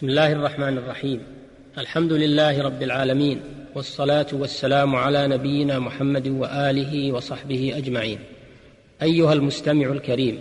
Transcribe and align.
بسم 0.00 0.08
الله 0.08 0.32
الرحمن 0.32 0.78
الرحيم. 0.78 1.20
الحمد 1.78 2.12
لله 2.12 2.62
رب 2.62 2.82
العالمين 2.82 3.40
والصلاة 3.74 4.26
والسلام 4.32 4.96
على 4.96 5.28
نبينا 5.28 5.78
محمد 5.78 6.28
وآله 6.28 7.12
وصحبه 7.12 7.74
أجمعين. 7.76 8.18
أيها 9.02 9.32
المستمع 9.32 9.86
الكريم 9.86 10.38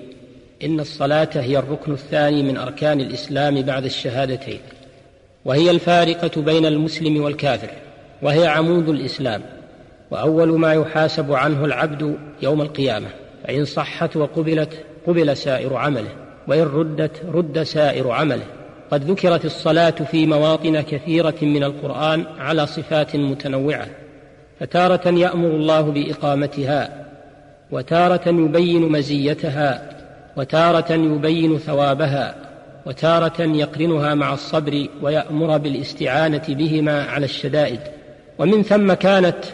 إن 0.63 0.79
الصلاة 0.79 1.29
هي 1.33 1.57
الركن 1.57 1.91
الثاني 1.91 2.43
من 2.43 2.57
أركان 2.57 3.01
الإسلام 3.01 3.61
بعد 3.61 3.85
الشهادتين 3.85 4.59
وهي 5.45 5.71
الفارقة 5.71 6.41
بين 6.41 6.65
المسلم 6.65 7.23
والكافر 7.23 7.69
وهي 8.21 8.47
عمود 8.47 8.89
الإسلام 8.89 9.41
وأول 10.11 10.59
ما 10.59 10.73
يحاسب 10.73 11.31
عنه 11.31 11.65
العبد 11.65 12.17
يوم 12.41 12.61
القيامة 12.61 13.07
فإن 13.43 13.65
صحت 13.65 14.15
وقبلت 14.15 14.85
قبل 15.07 15.37
سائر 15.37 15.75
عمله 15.75 16.15
وإن 16.47 16.63
ردت 16.63 17.21
رد 17.25 17.63
سائر 17.63 18.11
عمله. 18.11 18.58
قد 18.91 19.11
ذكرت 19.11 19.45
الصلاة 19.45 19.89
في 19.89 20.25
مواطن 20.25 20.81
كثيرة 20.81 21.35
من 21.41 21.63
القرآن 21.63 22.25
على 22.39 22.67
صفات 22.67 23.15
متنوعة 23.15 23.87
فتارة 24.59 25.09
يأمر 25.09 25.47
الله 25.47 25.81
بإقامتها 25.81 27.05
وتارة 27.71 28.29
يبين 28.29 28.81
مزيتها 28.81 29.89
وتارة 30.37 30.93
يبين 30.93 31.57
ثوابها 31.57 32.35
وتارة 32.85 33.41
يقرنها 33.41 34.15
مع 34.15 34.33
الصبر 34.33 34.87
ويأمر 35.01 35.57
بالاستعانة 35.57 36.43
بهما 36.49 37.03
على 37.03 37.25
الشدائد. 37.25 37.79
ومن 38.39 38.63
ثم 38.63 38.93
كانت 38.93 39.45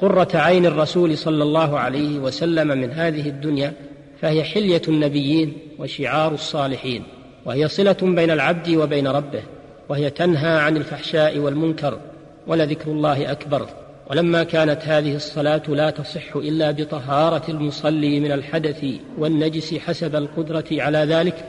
قرة 0.00 0.28
عين 0.34 0.66
الرسول 0.66 1.18
صلى 1.18 1.42
الله 1.42 1.78
عليه 1.78 2.18
وسلم 2.18 2.68
من 2.68 2.90
هذه 2.90 3.28
الدنيا 3.28 3.72
فهي 4.20 4.44
حلية 4.44 4.82
النبيين 4.88 5.52
وشعار 5.78 6.34
الصالحين. 6.34 7.02
وهي 7.46 7.68
صلة 7.68 7.96
بين 8.02 8.30
العبد 8.30 8.70
وبين 8.70 9.08
ربه 9.08 9.42
وهي 9.88 10.10
تنهى 10.10 10.58
عن 10.58 10.76
الفحشاء 10.76 11.38
والمنكر 11.38 11.98
ولذكر 12.46 12.90
الله 12.90 13.32
أكبر. 13.32 13.66
ولما 14.10 14.44
كانت 14.44 14.82
هذه 14.84 15.16
الصلاة 15.16 15.62
لا 15.68 15.90
تصح 15.90 16.36
إلا 16.36 16.70
بطهارة 16.70 17.50
المصلي 17.50 18.20
من 18.20 18.32
الحدث 18.32 18.84
والنجس 19.18 19.74
حسب 19.74 20.16
القدرة 20.16 20.64
على 20.72 20.98
ذلك 20.98 21.44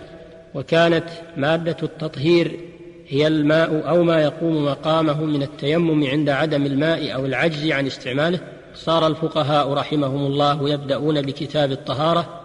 وكانت 0.55 1.05
مادة 1.38 1.77
التطهير 1.83 2.59
هي 3.08 3.27
الماء 3.27 3.89
أو 3.89 4.03
ما 4.03 4.21
يقوم 4.21 4.66
مقامه 4.66 5.23
من 5.23 5.43
التيمم 5.43 6.08
عند 6.08 6.30
عدم 6.30 6.66
الماء 6.66 7.16
أو 7.16 7.25
العجز 7.25 7.71
عن 7.71 7.88
استعماله. 7.88 8.39
صار 8.75 9.08
الفقهاء 9.08 9.73
رحمهم 9.73 10.25
الله 10.25 10.69
يبدأون 10.69 11.21
بكتاب 11.21 11.71
الطهارة 11.71 12.41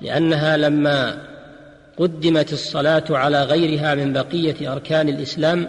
لأنها 0.00 0.56
لما 0.56 1.33
قدمت 1.98 2.52
الصلاة 2.52 3.04
على 3.10 3.42
غيرها 3.42 3.94
من 3.94 4.12
بقية 4.12 4.72
أركان 4.72 5.08
الإسلام 5.08 5.68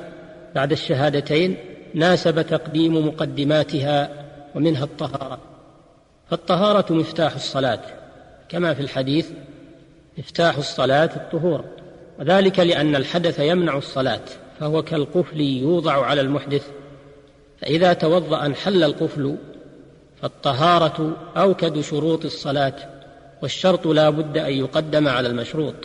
بعد 0.56 0.72
الشهادتين 0.72 1.58
ناسب 1.94 2.42
تقديم 2.42 3.08
مقدماتها 3.08 4.26
ومنها 4.56 4.84
الطهارة. 4.84 5.40
فالطهارة 6.30 6.94
مفتاح 6.94 7.36
الصلاة 7.36 7.80
كما 8.50 8.73
في 8.73 8.81
الحديث 8.81 9.30
مفتاح 10.18 10.58
الصلاة 10.58 11.09
الطهور. 11.16 11.64
وذلك 12.20 12.59
لأن 12.59 12.96
الحدث 12.96 13.40
يمنع 13.40 13.78
الصلاة 13.78 14.22
فهو 14.59 14.84
كالقفل 14.84 15.42
يوضع 15.42 16.06
على 16.06 16.22
المحدث. 16.22 16.68
فإذا 17.62 17.94
توضأ 17.94 18.46
انحل 18.46 18.84
القفل 18.84 19.36
فالطهارة 20.22 21.18
أوكد 21.38 21.81
شروط 21.81 22.26
الصلاة 22.26 22.76
والشرط 23.42 23.88
لا 23.88 24.09
بد 24.09 24.38
أن 24.38 24.53
يقدم 24.53 25.08
على 25.08 25.28
المشروط. 25.28 25.76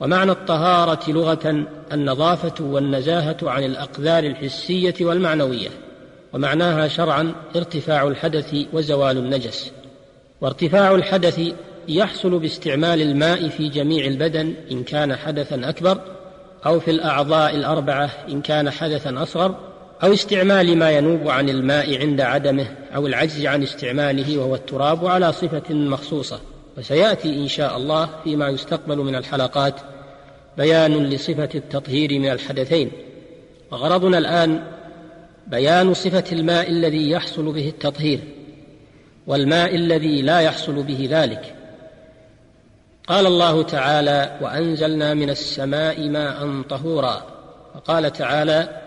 ومعنى 0.00 0.30
الطهارة 0.30 1.10
لغة 1.10 1.66
النظافة 1.92 2.64
والنزاهة 2.64 3.36
عن 3.42 3.64
الأقذار 3.64 4.24
الحسية 4.24 4.94
والمعنوية 5.00 5.68
ومعناها 6.32 6.88
شرعا 6.88 7.34
ارتفاع 7.56 8.08
الحدث 8.08 8.54
وزوال 8.72 9.16
النجس. 9.18 9.72
وارتفاع 10.40 10.94
الحدث 10.94 11.40
يحصل 11.88 12.38
باستعمال 12.38 13.02
الماء 13.02 13.48
في 13.48 13.68
جميع 13.68 14.06
البدن 14.06 14.54
إن 14.70 14.84
كان 14.84 15.16
حدثا 15.16 15.68
أكبر 15.68 16.00
أو 16.66 16.80
في 16.80 16.90
الأعضاء 16.90 17.54
الأربعة 17.54 18.10
إن 18.28 18.42
كان 18.42 18.70
حدثا 18.70 19.22
أصغر 19.22 19.54
أو 20.02 20.12
استعمال 20.12 20.78
ما 20.78 20.90
ينوب 20.90 21.28
عن 21.28 21.48
الماء 21.48 21.98
عند 21.98 22.20
عدمه 22.20 22.66
أو 22.94 23.06
العجز 23.06 23.46
عن 23.46 23.62
استعماله 23.62 24.38
وهو 24.38 24.54
التراب 24.54 25.06
على 25.06 25.32
صفة 25.32 25.74
مخصوصة. 25.74 26.40
وسيأتي 26.78 27.28
إن 27.28 27.48
شاء 27.48 27.76
الله 27.76 28.08
فيما 28.24 28.48
يستقبل 28.48 28.98
من 28.98 29.14
الحلقات 29.14 29.74
بيان 30.56 31.06
لصفة 31.06 31.48
التطهير 31.54 32.18
من 32.18 32.30
الحدثين. 32.30 32.90
وغرضنا 33.70 34.18
الآن 34.18 34.62
بيان 35.46 35.94
صفة 35.94 36.24
الماء 36.32 36.70
الذي 36.70 37.10
يحصل 37.10 37.52
به 37.52 37.68
التطهير 37.68 38.20
والماء 39.26 39.74
الذي 39.74 40.22
لا 40.22 40.40
يحصل 40.40 40.82
به 40.82 41.08
ذلك. 41.10 41.54
قال 43.06 43.26
الله 43.26 43.62
تعالى 43.62 44.38
وأنزلنا 44.42 45.14
من 45.14 45.30
السماء 45.30 46.08
ماء 46.08 46.62
طهورا. 46.62 47.26
وقال 47.74 48.12
تعالى 48.12 48.82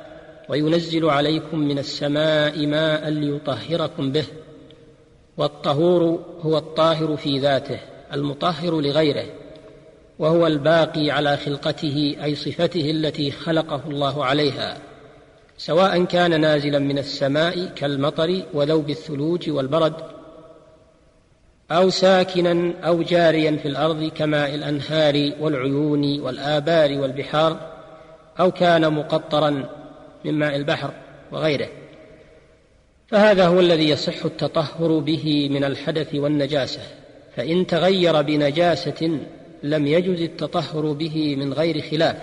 وينزل 0.49 1.05
عليكم 1.05 1.59
من 1.59 1.79
السماء 1.79 2.65
ماء 2.65 3.09
ليطهركم 3.09 4.11
به. 4.11 4.25
والطهور 5.41 6.19
هو 6.41 6.57
الطاهر 6.57 7.17
في 7.17 7.39
ذاته 7.39 7.79
المطهر 8.13 8.81
لغيره 8.81 9.25
وهو 10.19 10.47
الباقي 10.47 11.11
على 11.11 11.37
خلقته 11.37 12.15
أي 12.23 12.35
صفته 12.35 12.91
التي 12.91 13.31
خلقه 13.31 13.81
الله 13.87 14.25
عليها 14.25 14.77
سواء 15.57 16.03
كان 16.03 16.41
نازلا 16.41 16.79
من 16.79 16.97
السماء 16.97 17.65
كالمطر 17.65 18.41
وذوب 18.53 18.89
الثلوج 18.89 19.49
والبرد 19.49 19.93
أو 21.71 21.89
ساكنا 21.89 22.73
أو 22.87 23.01
جاريا 23.03 23.51
في 23.51 23.67
الأرض 23.67 24.03
كماء 24.03 24.55
الأنهار 24.55 25.31
والعيون 25.39 26.19
والآبار 26.19 26.99
والبحار 26.99 27.57
أو 28.39 28.51
كان 28.51 28.93
مقطرا 28.93 29.69
من 30.25 30.33
ماء 30.33 30.55
البحر 30.55 30.91
وغيره. 31.31 31.80
فهذا 33.11 33.47
هو 33.47 33.59
الذي 33.59 33.89
يصح 33.89 34.25
التطهر 34.25 34.99
به 34.99 35.49
من 35.51 35.63
الحدث 35.63 36.15
والنجاسة 36.15 36.81
فإن 37.35 37.67
تغير 37.67 38.21
بنجاسة 38.21 39.19
لم 39.63 39.87
يجز 39.87 40.21
التطهر 40.21 40.91
به 40.91 41.35
من 41.35 41.53
غير 41.53 41.81
خلاف 41.81 42.15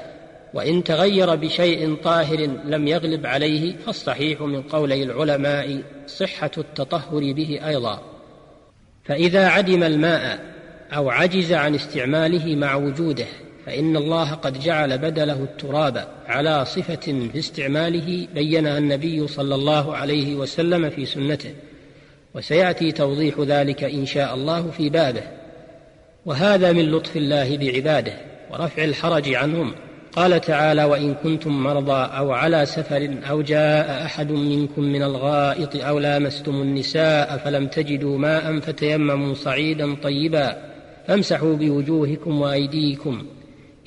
وإن 0.54 0.84
تغير 0.84 1.34
بشيء 1.34 1.94
طاهر 1.94 2.40
لم 2.64 2.88
يغلب 2.88 3.26
عليه 3.26 3.76
فالصحيح 3.76 4.40
من 4.40 4.62
قولي 4.62 5.02
العلماء 5.02 5.82
صحة 6.06 6.50
التطهر 6.58 7.32
به 7.32 7.60
أيضا. 7.66 8.02
فإذا 9.04 9.48
عدم 9.48 9.82
الماء 9.82 10.40
أو 10.92 11.10
عجز 11.10 11.52
عن 11.52 11.74
استعماله 11.74 12.56
مع 12.56 12.74
وجوده 12.74 13.26
فإن 13.68 13.96
الله 13.96 14.34
قد 14.34 14.60
جعل 14.60 14.98
بدله 14.98 15.42
التراب 15.42 16.08
على 16.26 16.64
صفة 16.64 17.28
في 17.32 17.38
استعماله 17.38 18.26
بينها 18.34 18.78
النبي 18.78 19.26
صلى 19.26 19.54
الله 19.54 19.96
عليه 19.96 20.34
وسلم 20.34 20.90
في 20.90 21.06
سنته 21.06 21.50
وسيأتي 22.34 22.92
توضيح 22.92 23.34
ذلك 23.40 23.84
إن 23.84 24.06
شاء 24.06 24.34
الله 24.34 24.70
في 24.70 24.88
بابه. 24.88 25.22
وهذا 26.26 26.72
من 26.72 26.90
لطف 26.90 27.16
الله 27.16 27.56
بعباده 27.56 28.12
ورفع 28.52 28.84
الحرج 28.84 29.34
عنهم. 29.34 29.74
قال 30.12 30.40
تعالى 30.40 30.84
وإن 30.84 31.14
كنتم 31.14 31.62
مرضى 31.62 32.16
أو 32.18 32.32
على 32.32 32.66
سفر 32.66 33.14
أو 33.30 33.42
جاء 33.42 34.04
أحد 34.04 34.32
منكم 34.32 34.82
من 34.82 35.02
الغائط 35.02 35.76
أو 35.76 35.98
لامستم 35.98 36.62
النساء 36.62 37.36
فلم 37.44 37.66
تجدوا 37.66 38.18
ماء 38.18 38.58
فتيمموا 38.58 39.34
صعيدا 39.34 39.94
طيبا 39.94 40.56
فامسحوا 41.06 41.56
بوجوهكم 41.56 42.40
وأيديكم 42.40 43.26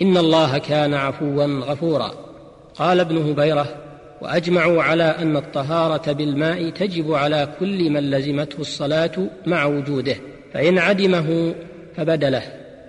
إن 0.02 0.18
الله 0.18 0.58
كان 0.58 0.94
عفوا 0.94 1.46
غفورا. 1.46 2.12
قال 2.76 3.00
ابن 3.00 3.18
هبيرة 3.18 3.68
وأجمعوا 4.22 4.84
على 4.84 5.04
أن 5.04 5.38
الطهارة 5.38 6.12
بالماء 6.12 6.70
تجب 6.70 7.14
على 7.14 7.48
كل 7.60 7.90
من 7.90 8.12
لزمته 8.12 8.60
الصلاة 8.60 9.12
مع 9.46 9.66
وجوده 9.66 10.16
فإن 10.54 10.78
عدمه 10.78 11.56
فبدله. 11.96 12.44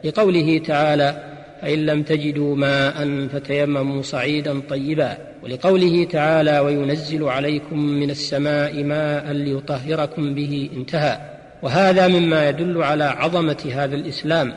لقوله 0.04 0.58
تعالى 0.58 1.22
فإن 1.62 1.86
لم 1.86 2.02
تجدوا 2.02 2.56
ماء 2.56 3.26
فتيمموا 3.32 4.02
صعيدا 4.02 4.60
طيبا. 4.60 5.16
ولقوله 5.42 6.04
تعالى 6.04 6.58
وينزل 6.58 7.24
عليكم 7.24 7.78
من 7.78 8.10
السماء 8.10 8.84
ماء 8.84 9.32
ليطهركم 9.32 10.34
به. 10.34 10.70
انتهى. 10.76 11.18
وهذا 11.62 12.08
مما 12.08 12.48
يدل 12.48 12.82
على 12.82 13.04
عظمة 13.04 13.72
هذا 13.74 13.94
الإسلام. 13.94 14.54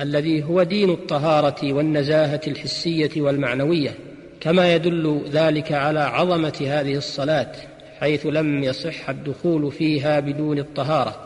الذي 0.00 0.44
هو 0.44 0.62
دين 0.62 0.90
الطهارة 0.90 1.72
والنزاهة 1.72 2.40
الحسية 2.46 3.10
والمعنوية 3.16 3.94
كما 4.40 4.74
يدل 4.74 5.22
ذلك 5.32 5.72
على 5.72 6.00
عظمة 6.00 6.60
هذه 6.66 6.96
الصلاة 6.96 7.52
حيث 8.00 8.26
لم 8.26 8.64
يصح 8.64 9.10
الدخول 9.10 9.72
فيها 9.72 10.20
بدون 10.20 10.58
الطهارة 10.58 11.16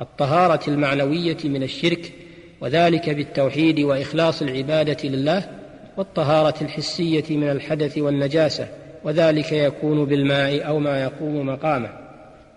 الطهارة 0.00 0.70
المعنوية 0.70 1.36
من 1.44 1.62
الشرك 1.62 2.12
وذلك 2.60 3.10
بالتوحيد 3.10 3.80
وإخلاص 3.80 4.42
العبادة 4.42 5.08
لله 5.08 5.48
والطهارة 5.96 6.54
الحسية 6.62 7.36
من 7.36 7.50
الحدث 7.50 7.98
والنجاسة 7.98 8.68
وذلك 9.04 9.52
يكون 9.52 10.04
بالماء 10.04 10.66
أو 10.66 10.78
ما 10.78 11.02
يقوم 11.02 11.46
مقامه. 11.46 11.88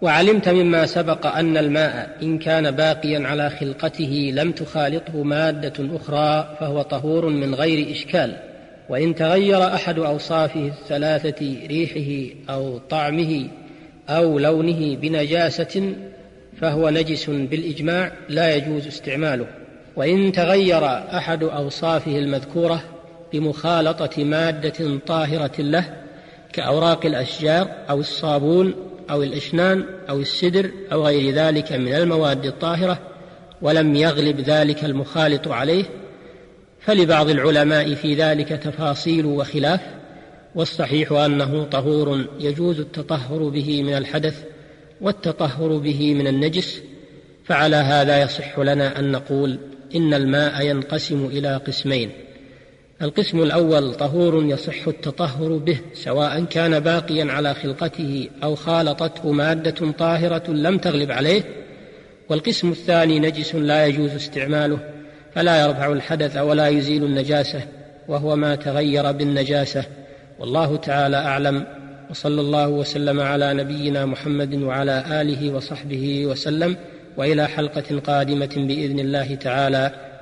وعلمت 0.02 0.50
مما 0.50 0.86
سبق 0.86 1.26
أن 1.26 1.58
الماء 1.58 2.18
إن 2.24 2.38
كان 2.38 2.72
باقيا 2.72 3.28
على 3.28 3.50
خلقته 3.50 4.32
لم 4.34 4.52
تخالطه 4.52 5.24
مادة 5.24 5.96
أخرى 5.96 6.58
فهو 6.60 6.82
طهور 6.82 7.30
من 7.30 7.56
غير 7.56 7.92
إشكال 7.92 8.38
وإن 8.90 9.16
تغير 9.16 9.64
أحد 9.74 10.00
أوصافه 10.00 10.68
الثلاثة 10.68 11.56
ريحه 11.68 12.36
أو 12.50 12.78
طعمه 12.78 13.48
أو 14.10 14.40
لونه 14.40 14.96
بنجاسة 14.96 15.94
فهو 16.62 16.90
نجس 16.90 17.30
بالإجماع 17.30 18.12
لا 18.30 18.56
يجوز 18.56 18.88
استعماله 18.88 19.48
وإن 19.96 20.32
تغير 20.32 20.86
أحد 21.18 21.44
أوصافه 21.44 22.20
المذكورة 22.20 22.84
بمخالطة 23.34 24.24
مادة 24.24 25.00
طاهرة 25.08 25.62
له 25.62 25.86
كأوراق 26.54 27.06
الأشجار 27.06 27.68
أو 27.90 28.00
الصابون 28.00 28.74
أو 29.10 29.24
الاشنان 29.24 29.86
أو 30.10 30.20
السدر 30.20 30.72
أو 30.92 31.06
غير 31.06 31.34
ذلك 31.34 31.72
من 31.72 31.94
المواد 31.94 32.46
الطاهرة 32.46 33.00
ولم 33.62 33.96
يغلب 33.96 34.40
ذلك 34.40 34.86
المخالط 34.86 35.48
عليه 35.48 35.86
فلبعض 36.80 37.30
العلماء 37.30 37.94
في 37.94 38.14
ذلك 38.14 38.50
تفاصيل 38.50 39.26
وخلاف 39.26 39.82
والصحيح 40.56 41.12
أنه 41.12 41.64
طهور 41.64 42.26
يجوز 42.40 42.80
التطهر 42.80 43.50
به 43.50 43.84
من 43.84 43.94
الحدث 43.94 44.44
والتطهر 45.02 45.78
به 45.78 46.14
من 46.14 46.28
النجس 46.28 46.82
فعلى 47.46 47.76
هذا 47.76 48.22
يصح 48.22 48.60
لنا 48.60 49.00
أن 49.00 49.12
نقول 49.12 49.60
إن 49.96 50.14
الماء 50.14 50.66
ينقسم 50.66 51.26
إلى 51.26 51.58
قسمين 51.68 52.12
القسم 53.02 53.44
الأول 53.44 53.94
طهور 53.94 54.46
يصح 54.46 54.88
التطهر 54.88 55.58
به 55.58 55.78
سواء 55.94 56.44
كان 56.44 56.80
باقيا 56.80 57.32
على 57.32 57.54
خلقته 57.54 58.30
أو 58.44 58.56
خالطته 58.56 59.32
مادة 59.32 59.92
طاهرة 59.92 60.52
لم 60.52 60.78
تغلب 60.78 61.12
عليه. 61.12 61.44
والقسم 62.30 62.72
الثاني 62.72 63.20
نجس 63.20 63.56
لا 63.56 63.86
يجوز 63.86 64.12
استعماله 64.12 64.80
فلا 65.34 65.66
يرفع 65.66 65.92
الحدث 65.92 66.38
ولا 66.38 66.68
يزيل 66.68 67.04
النجاسة 67.04 67.62
وهو 68.08 68.36
ما 68.36 68.56
تغير 68.56 69.12
بالنجاسة. 69.12 69.84
والله 70.40 70.76
تعالى 70.76 71.18
أعلم 71.18 71.66
وصلى 72.10 72.42
الله 72.42 72.68
وسلم 72.68 73.20
على 73.20 73.54
نبينا 73.54 74.06
محمد 74.06 74.56
وعلى 74.56 75.22
آله 75.22 75.56
وصحبه 75.56 76.26
وسلم 76.26 76.76
وإلى 77.18 77.48
حلقة 77.48 78.00
قادمة 78.00 78.56
بإذن 78.56 79.00
الله 79.00 79.36
تعالى. 79.36 80.05